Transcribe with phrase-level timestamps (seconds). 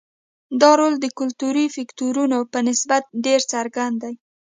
[0.61, 4.13] دا رول د کلتوري فکټورونو په نسبت ډېر څرګند دی.